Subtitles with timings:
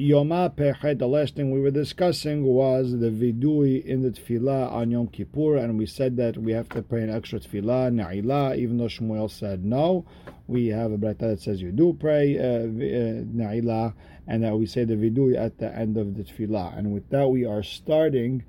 [0.00, 4.90] Yoma Pechet, the last thing we were discussing was the vidui in the tefillah on
[4.90, 8.78] Yom Kippur, and we said that we have to pray an extra tefillah, na'ila, even
[8.78, 10.06] though Shmuel said no.
[10.46, 13.92] We have a brayta that says you do pray uh, uh, na'ila,
[14.26, 16.78] and that we say the vidui at the end of the tefillah.
[16.78, 18.44] And with that, we are starting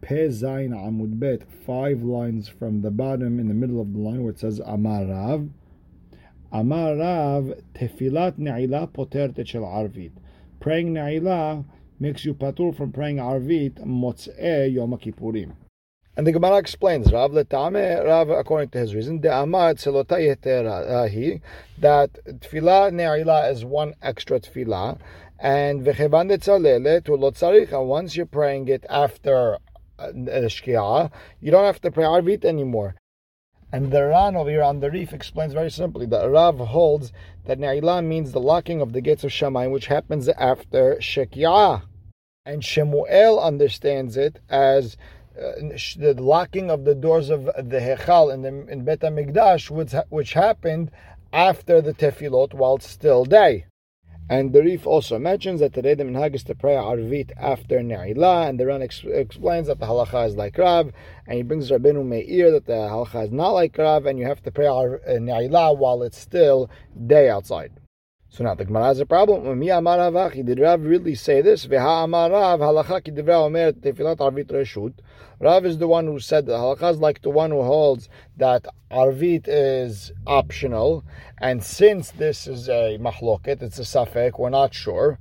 [0.00, 4.24] Pe Zayin Amud Bet, five lines from the bottom in the middle of the line
[4.24, 5.50] where it says Amar Rav.
[6.50, 10.10] Amar Rav, Tefilat Na'ila Potert Shel Arvit.
[10.66, 11.64] Praying Na'ila
[12.00, 15.52] makes you patur from praying Arvit Motz'e Yom Kippurim.
[16.16, 21.40] And the Gemara explains, Rav letame, Rav, according to his reason, amar tzelotay
[21.78, 24.98] that tefillah ne'ila is one extra tefillah,
[25.38, 29.58] and v'chevan detzalele to lo tzarich, and once you're praying it after
[30.00, 30.10] uh,
[30.50, 32.96] shkia, you don't have to pray arvit anymore.
[33.76, 37.12] And the Ran over here on the Rif explains very simply that Rav holds
[37.44, 41.82] that Ne'ilah means the locking of the gates of Shamayim, which happens after Shekiah.
[42.46, 44.96] And Shemuel understands it as
[45.38, 49.92] uh, the locking of the doors of the Hechal in, the, in Bet HaMikdash, which,
[50.08, 50.90] which happened
[51.30, 53.66] after the Tefillot while still day.
[54.28, 58.48] And the Rif also mentions that today the minhag is to pray Arvit after Ne'ilah,
[58.48, 60.90] and the Ran ex- explains that the halacha is like Rav,
[61.28, 64.42] and he brings Rabbeinu Meir that the halacha is not like Rav, and you have
[64.42, 66.68] to pray Ar- uh, Ne'ilah while it's still
[67.06, 67.72] day outside.
[68.28, 69.60] So now the Gemara has a problem.
[69.60, 71.66] Did Rav really say this?
[75.38, 78.66] Rav is the one who said that halakha is like the one who holds that
[78.90, 81.04] arvit is optional,
[81.38, 85.18] and since this is a mahloket, it's a safek, we're not sure.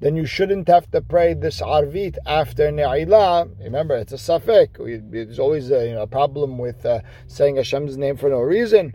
[0.00, 3.50] Then you shouldn't have to pray this arvit after ne'ilah.
[3.60, 4.78] Remember, it's a safek.
[5.10, 8.94] There's always a, you know, a problem with uh, saying Hashem's name for no reason.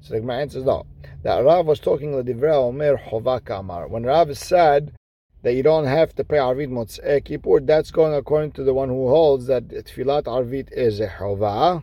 [0.00, 0.86] So the Gemara answers no.
[1.22, 3.88] That Rav was talking Ladivra Omer Chovaka Amar.
[3.88, 4.94] When Rav said
[5.42, 8.88] that you don't have to pray Arvit Motzei Kippur, that's going according to the one
[8.88, 11.82] who holds that Tfilat Arvit is a Chova,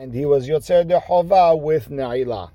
[0.00, 2.50] and he was Yotzer de Chova with Na'ila.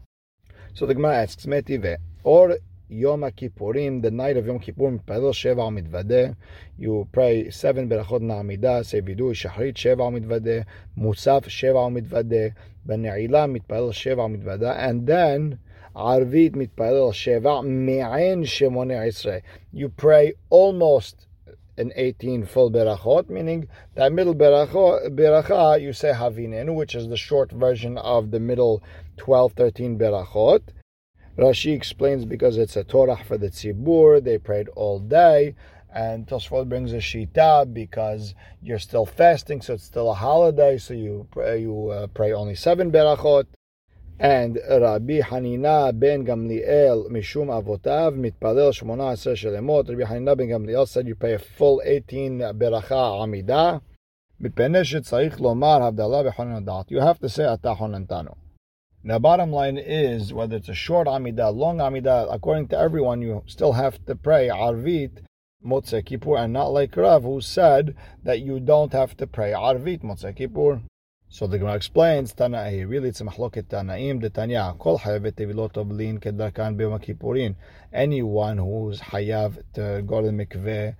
[0.73, 1.95] So the Gemara asks, Metive,
[2.25, 2.57] or
[2.89, 6.35] Yom Kippurim, the night of Yom Kippur, Padel Sheva Mitvadeh,
[6.77, 10.65] you pray seven Berachot Na'amida, say Vidui Shachrit Sheva Mitvadeh,
[10.99, 12.53] Musaf Sheva Mitvadeh,
[12.85, 15.57] Ben Na'ila Mitpadel Sheva Mitvadeh, and then
[15.95, 19.41] Arvit Mitpadel Sheva Me'en Shemone Esrei.
[19.71, 21.27] You pray almost
[21.77, 27.51] an 18 full berachot, meaning that middle beracha, you say Havinen, which is the short
[27.51, 28.83] version of the middle
[29.17, 30.61] 12, 13 berachot.
[31.37, 35.55] Rashi explains because it's a Torah for the tzibur, they prayed all day,
[35.93, 40.93] and Tosfot brings a shita because you're still fasting, so it's still a holiday, so
[40.93, 43.45] you you uh, pray only seven berachot.
[44.23, 49.89] And Rabbi Hanina ben Gamliel mishum avotav mitpalel shmona aser shelemot.
[49.89, 53.81] Rabbi Hanina ben Gamliel said you pay a full 18 beracha amida.
[54.39, 54.51] You
[56.99, 58.37] have to say atahonantano.
[59.03, 63.41] The bottom line is whether it's a short Amidah, long Amidah, according to everyone, you
[63.47, 65.23] still have to pray Arvit
[65.65, 70.03] Motzei Kippur, and not like Rav who said that you don't have to pray Arvit
[70.03, 70.83] Motzei Kippur.
[71.33, 75.77] So the Gemara explains, Tana'i, really it's a mahloket Tanaim, the Tanya, Kol Hayavet Tevilot
[75.77, 77.55] Oblin Kedarkan B'Yom Kippurin.
[77.93, 80.93] Anyone who's Hayav to go to the mikveh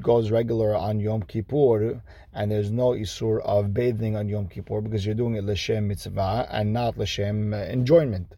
[0.00, 2.00] goes regular on Yom Kippur,
[2.32, 6.48] and there's no isur of bathing on Yom Kippur because you're doing it l'shem mitzvah
[6.50, 8.32] and not l'shem uh, enjoyment.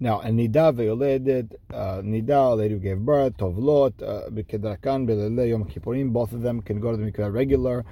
[0.00, 5.66] Now, a nida ve'yoledet, uh, nida, lady who gave birth, tovlot, uh, b'kedrakan b'lele Yom
[5.66, 7.84] Kippurim, both of them can go to the mikveh regular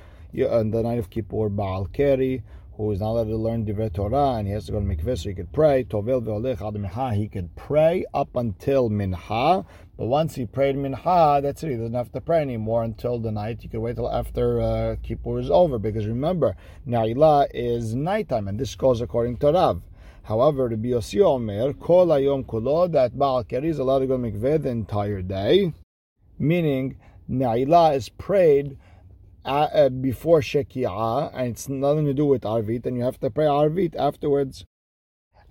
[0.50, 2.42] on the night of Kippur, Baal Keri,
[2.80, 5.18] who is not allowed to learn Divrei Torah and he has to go to mikveh
[5.18, 5.84] so he could pray.
[5.84, 9.66] Tovel ve'olech ad minha, he could pray up until minha,
[9.98, 11.72] but once he prayed minha, that's it.
[11.72, 13.62] He doesn't have to pray anymore until the night.
[13.62, 16.56] You can wait till after uh, Kippur is over because remember,
[16.88, 19.82] Na'ilah is nighttime and this goes according to Rav.
[20.22, 24.22] However, Rabbi Yossi Omer, Kol Hayom Kulo, that Baal Keri is allowed to go to
[24.22, 25.74] mikveh the entire day,
[26.38, 26.96] meaning
[27.28, 28.78] Na'ilah is prayed
[29.44, 33.46] uh, before Shekiah, and it's nothing to do with Arvit, and you have to pray
[33.46, 34.64] Arvit afterwards.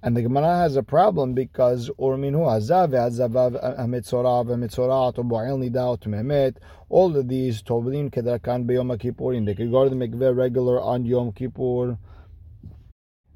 [0.02, 6.56] And the Gemara has a problem because Urminu Azav, Azavav, Amitzorav, Amitzorat, Oboel Nida, Memet,
[6.88, 9.46] all of these Tovlin Kedarkan Beyom Kippurim.
[9.46, 11.98] They could go to the mikveh regular on Yom Kippur.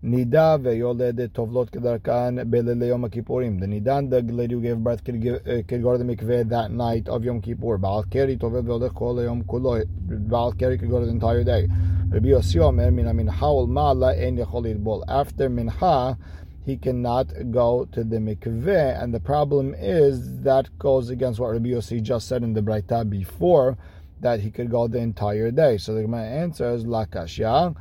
[0.03, 3.61] Nida ve'yoledet tovlot kedarkan belele Yom Kippurim.
[3.61, 6.49] The nidan, the lady who gave birth, could, give, uh, could go to the mikveh
[6.49, 7.77] that night of Yom Kippur.
[7.77, 9.81] Baal keri tovel ve'olech kol Yom kulo.
[10.29, 11.69] Baal keri could go to the entire day.
[12.09, 15.05] Rabbi Yossi Omer min ul ma'ala en yachol bol.
[15.07, 16.17] After minha,
[16.65, 19.01] he cannot go to the mikveh.
[19.01, 23.09] And the problem is that goes against what Rabbi Yossi just said in the Braita
[23.09, 23.77] before,
[24.19, 25.77] that he could go the entire day.
[25.77, 27.73] So the answer is lakashya.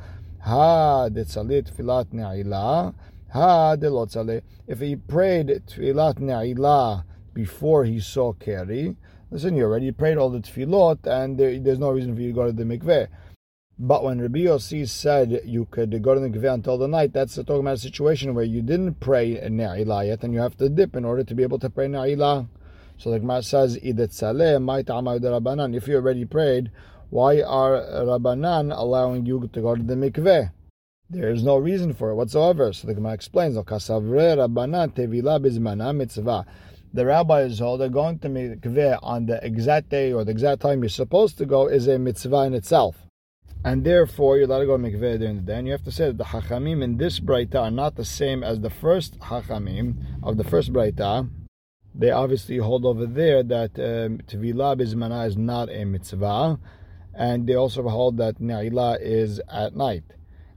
[0.43, 2.93] Ha detzalit filat ne'ilah.
[3.31, 4.41] Ha delotzale.
[4.67, 8.97] If he prayed tfilat ne'ilah before he saw keri,
[9.31, 12.33] listen, you already prayed all the tefillot, and there, there's no reason for you to
[12.33, 13.07] go to the mikveh.
[13.79, 17.35] But when Rabbi Yossi said you could go to the mikveh until the night, that's
[17.35, 20.97] talking about a situation where you didn't pray ne'ilah yet, and you have to dip
[20.97, 22.47] in order to be able to pray ne'ilah.
[22.97, 23.97] So the Gemara says, If
[25.87, 26.71] you already prayed,
[27.13, 27.77] why are
[28.09, 30.51] Rabbanan allowing you to go to the mikveh?
[31.11, 32.73] There is no reason for it whatsoever.
[32.73, 33.69] So the Gemara explains, mitzvah.
[36.91, 40.63] the rabbis oh, hold that going to mikveh on the exact day or the exact
[40.63, 42.95] time you're supposed to go is a mitzvah in itself.
[43.63, 45.59] And therefore, you're allowed to go to mikveh during the day.
[45.59, 48.43] And you have to say that the hachamim in this braita are not the same
[48.43, 51.29] as the first hachamim of the first braita.
[51.93, 56.57] They obviously hold over there that um, tevilah bizmana is not a mitzvah.
[57.13, 60.03] And they also hold that na'ilah is at night.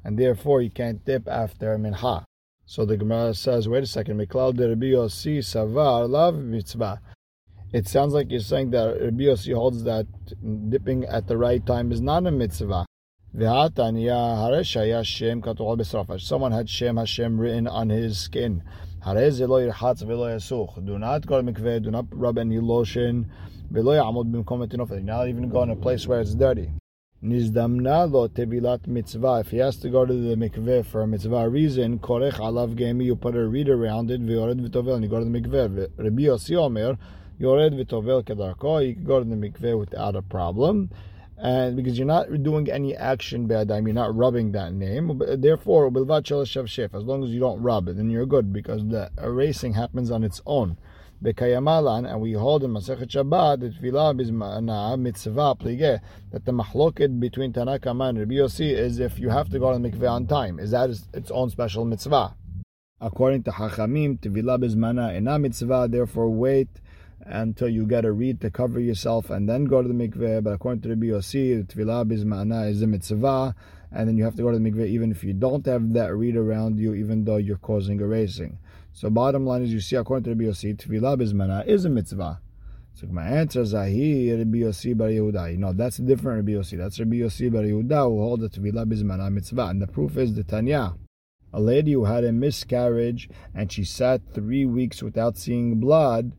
[0.05, 2.25] And therefore, you can't dip after mincha.
[2.65, 7.01] So the Gemara says, wait a second, Miklal de Rabbi Yossi Savar Lav Mitzvah.
[7.73, 10.07] It sounds like you're saying that Rabbi Yossi holds that
[10.71, 12.87] dipping at the right time is not a mitzvah.
[16.19, 18.63] Someone had Shem Hashem written on his skin.
[19.05, 19.27] Do not
[21.27, 23.31] go to mikveh, do not rub any lotion.
[23.71, 26.71] Not even go in a place where it's dirty.
[27.23, 27.31] If
[29.51, 33.17] he has to go to the mikveh for a mitzvah reason, korech alav gemi, you
[33.17, 35.91] put a reed around it, and you go to the mikveh.
[35.97, 36.99] Rabbi Yossi Omer,
[37.39, 37.85] you go to the
[39.37, 40.91] mikveh without a problem
[41.39, 45.21] and because you're not doing any action be'adayim, you're not rubbing that name.
[45.39, 50.11] Therefore, as long as you don't rub it, then you're good because the erasing happens
[50.11, 50.79] on its own.
[51.23, 57.19] Bekayamalan, and we hold in Masechet Shabbat that Tfilah bizmana mitzvah plige that the mahloket
[57.19, 60.27] between Tanaka and Rabbi Yossi is if you have to go to the mikveh on
[60.27, 60.59] time.
[60.59, 62.35] Is that its own special mitzvah?
[63.01, 65.89] According to Hachamim, Tfilah bizmana ena mitzvah.
[65.91, 66.69] Therefore, wait
[67.27, 70.43] until you get a reed to cover yourself and then go to the mikveh.
[70.43, 73.55] But according to the BOC, the tefillah bizmana is a mitzvah,
[73.91, 76.15] and then you have to go to the mikveh even if you don't have that
[76.15, 78.59] reed around you, even though you're causing erasing.
[78.97, 82.41] So bottom line is, you see, according to the BOC, tefillah bizmana is a mitzvah.
[82.95, 85.53] So my answer is Ahi Rabbi Yossi Bar Yehuda.
[85.53, 86.79] You know, that's a different Rabbi Yossi.
[86.79, 89.67] That's Rabbi Yossi Bar Yehuda who hold the Tefillah Bizmana Mitzvah.
[89.67, 90.95] And the proof is the Tanya.
[91.53, 96.33] A lady who had a miscarriage and she sat three weeks without seeing blood,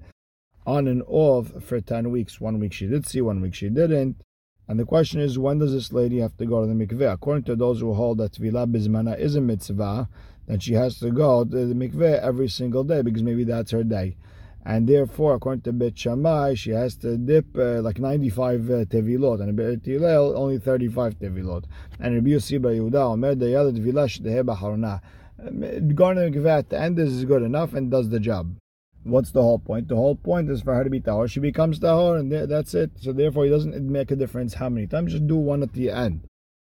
[0.66, 2.42] on and off for 10 weeks.
[2.42, 4.16] One week she did see, one week she didn't.
[4.68, 7.14] And the question is, when does this lady have to go to the mikveh?
[7.14, 10.10] According to those who hold that Tvilah Bizmana is a mitzvah,
[10.48, 13.84] then she has to go to the mikveh every single day because maybe that's her
[13.84, 14.16] day.
[14.66, 19.40] And therefore, according to Bet Shammai, she has to dip uh, like 95 uh, tevilot,
[19.40, 21.64] and Bet Hillel only 35 tevilot.
[22.00, 25.00] And Rabbi Yossi Bar Yehuda, Omer Deyad Tevilah Shtehe B'Harona.
[25.96, 28.58] Going to the mikveh at the end is good enough and does the job.
[29.04, 29.88] What's the whole point?
[29.88, 31.30] The whole point is for her to be tahor.
[31.30, 32.92] She becomes tahor, and that's it.
[33.00, 35.14] So therefore, it doesn't make a difference how many times.
[35.14, 36.28] Just do one at the end.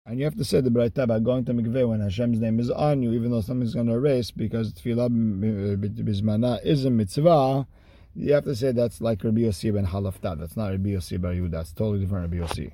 [0.07, 2.69] And you have to say the Braita about going to mikveh when Hashem's name is
[2.69, 7.66] on you, even though something's going to erase, because tefillah bismana is a mitzvah.
[8.13, 10.38] You have to say that's like Rabbi Yossi ben Halafta.
[10.38, 11.52] That's not Rabbi Yossi bar Yehuda.
[11.52, 12.72] That's totally different Rabbi Yossi.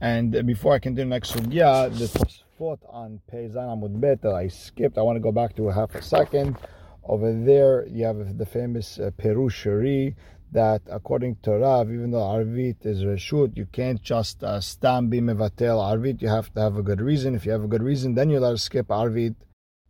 [0.00, 4.96] And before I continue next sugya, the Tosfot on Pezan Amud Bet that I skipped,
[4.96, 6.56] I want to go back to a half a second.
[7.04, 10.14] Over there, you have the famous uh, Perush Rashi
[10.52, 15.20] that, according to Rav, even though Arvit is Reshut, you can't just uh, stam be
[15.20, 16.22] mevatel Arvit.
[16.22, 17.34] You have to have a good reason.
[17.34, 19.34] If you have a good reason, then you're allowed to skip Arvit.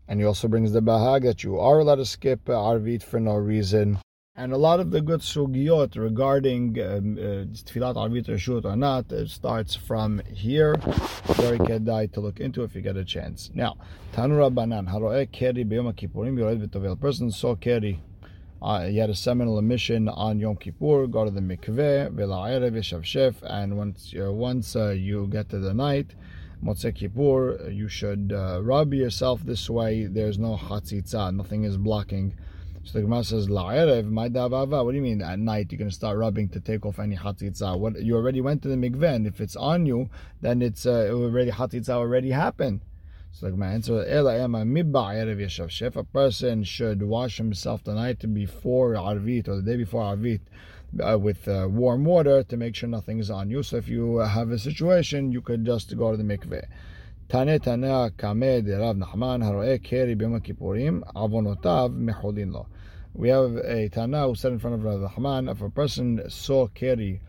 [0.08, 3.20] And he also brings the Bahag that you are allowed to skip uh, Arvit for
[3.20, 3.98] no reason.
[4.34, 9.12] And a lot of the good sugiyot regarding um, uh, tefillat arvit reshut or not
[9.28, 10.74] starts from here.
[11.36, 13.50] Very kedai to look into if you get a chance.
[13.52, 13.76] Now,
[14.14, 16.98] Tanura Banan haroeh keri beyom kippurim yored v'tovel.
[16.98, 18.02] Person saw keri.
[18.62, 21.06] Uh, he had a seminal emission on Yom Kippur.
[21.08, 25.74] Go to the mikveh v'la'erev yeshavshef, and once uh, once uh, you get to the
[25.74, 26.14] night.
[26.64, 30.06] Motzei Kippur, you should uh, rub yourself this way.
[30.06, 32.34] There's no chatzitza, nothing is blocking
[32.84, 34.84] so the Gemara says, La'erev, my davava.
[34.84, 37.16] What do you mean at night you're going to start rubbing to take off any
[37.16, 37.78] hatzitza?
[37.78, 41.08] What you already went to the mikveh, and if it's on you, then it's uh,
[41.12, 42.80] already hatzitza already happened.
[43.34, 43.46] If
[45.96, 50.40] a person should wash himself the night before Arvit or the day before Arvit
[51.00, 53.62] uh, with uh, warm water to make sure nothing is on you.
[53.62, 56.66] So if you have a situation, you could just go to the mikveh.
[57.28, 61.92] תנא תנא קמא דרב נחמן הרואה קרי ביום הכיפורים עוונותיו
[63.14, 66.66] We have a Tana who said in front of Rav Nachman, if a person saw
[66.68, 67.20] Keri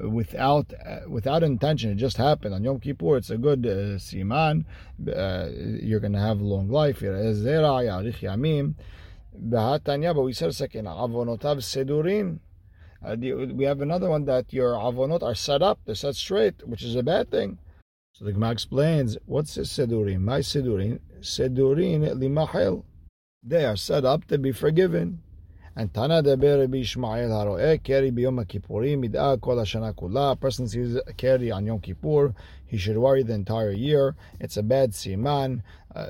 [0.00, 0.72] without
[1.08, 3.16] without intention, it just happened on Yom Kippur.
[3.16, 4.64] It's a good uh, siman.
[5.06, 5.48] Uh,
[5.82, 7.00] you're to have long life.
[7.00, 7.12] But
[10.22, 12.40] we said a second, avonotav sedurin.
[13.04, 16.84] Uh, we have another one that your avonot are set up, they're set straight, which
[16.84, 17.58] is a bad thing.
[18.12, 20.20] So the Gemara explains, what's the sedurin?
[20.20, 22.84] My sedurin, sedurin limahel.
[23.42, 25.22] They are set up to be forgiven.
[25.74, 30.32] And Tana deber Rabbi Ishmael haroeh keri biyom kippurim mid'ah kol hashana kula.
[30.32, 32.34] A person sees a keri on Yom Kippur,
[32.66, 34.14] he should worry the entire year.
[34.38, 35.62] It's a bad siman.
[35.94, 36.08] Uh,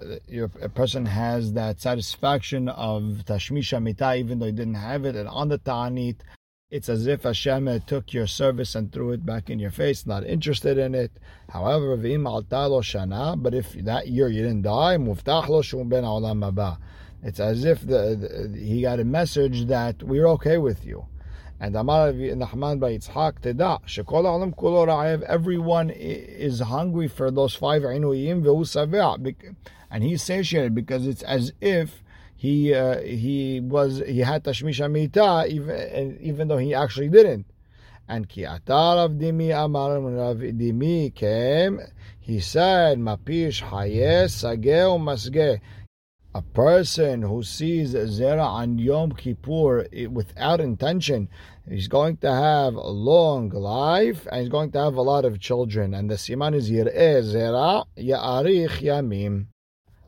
[0.61, 5.29] a person has that satisfaction of tashmisha mita even though he didn't have it, and
[5.29, 6.17] on the ta'anit,
[6.71, 10.25] it's as if Hashem took your service and threw it back in your face, not
[10.25, 11.13] interested in it.
[11.51, 15.89] However, v'im alta lo shana, but if that year you didn't die, muftach lo shum
[15.89, 16.79] ben olam haba.
[17.23, 21.07] It's as if the, the, he got a message that we're okay with you.
[21.61, 27.55] And Amar Nachman bar Yitzhak Teda, Shekol Alam Kulo Ra'ev, everyone is hungry for those
[27.55, 29.05] five Inuyim
[29.89, 32.03] And he's satiated because it's as if
[32.35, 37.47] he uh, he was he had Tashmish Amita even, even though he actually didn't.
[38.09, 41.81] And Ki Atar of Dimi Amar Rav Dimi came,
[42.19, 45.61] he said, Mapish Hayeh Sageh Masgeh
[46.35, 51.29] a person who sees Zera on Yom Kippur without intention,
[51.69, 55.41] he's going to have a long life and he's going to have a lot of
[55.41, 55.93] children.
[55.93, 59.47] And the siman is Yir'eh Zera Ya'arich Yamim.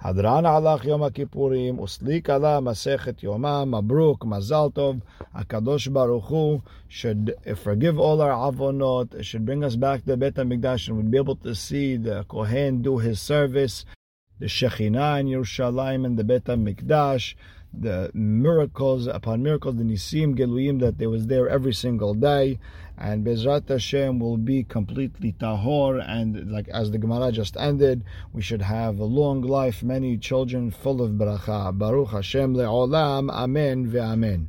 [0.03, 5.03] Hadran alach Yom Kippurim, uslik ala masechet Yoma, mabruk, mazal tov,
[5.37, 10.89] HaKadosh Baruch Hu should forgive all our avonot, should bring us back to Bet HaMikdash
[10.89, 13.85] and we'd be able to see the Kohen do his service
[14.39, 17.35] the Shekhinah in Yerushalayim and the Bet HaMikdash,
[17.73, 22.59] the miracles upon miracles, the Nisim Geluyim that they was there every single day,
[22.97, 28.43] and Bezrat Hashem will be completely tahor, and like as the Gemara just ended, we
[28.43, 31.77] should have a long life, many children full of bracha.
[31.77, 34.47] Baruch Hashem le'olam, Amen ve'amen.